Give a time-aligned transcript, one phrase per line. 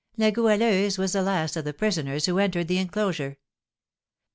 [0.17, 3.37] La Goualeuse was the last of the prisoners who entered the enclosure.